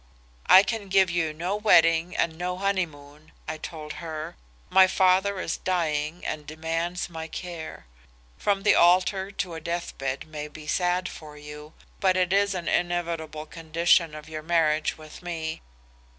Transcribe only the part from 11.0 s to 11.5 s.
for